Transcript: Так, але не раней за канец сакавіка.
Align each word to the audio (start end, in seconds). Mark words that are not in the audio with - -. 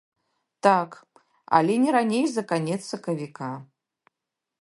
Так, 0.67 0.91
але 1.57 1.73
не 1.83 1.91
раней 1.97 2.25
за 2.31 2.43
канец 2.53 2.79
сакавіка. 2.87 3.51